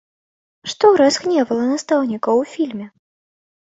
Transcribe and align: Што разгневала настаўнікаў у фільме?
Што 0.71 0.89
разгневала 1.01 1.63
настаўнікаў 1.73 2.35
у 2.45 2.49
фільме? 2.55 2.87